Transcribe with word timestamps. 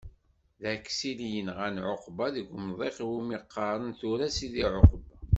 D 0.61 0.63
Aksil 0.73 1.19
i 1.27 1.29
yenɣan 1.33 1.77
Ɛuqba 1.89 2.25
deg 2.35 2.47
umḍiq 2.57 2.97
iwmi 3.05 3.37
qqaren 3.43 3.91
tura 3.99 4.27
Sidi-Ɛuqba. 4.35 4.97